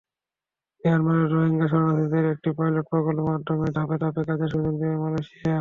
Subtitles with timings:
[0.83, 5.49] মিয়ানমারের রোহিঙ্গা শরণার্থীদের একটি পাইলট প্রকল্পের মাধ্যমে ধাপে ধাপে কাজের সুযোগ দেবে মালয়েশিয়া।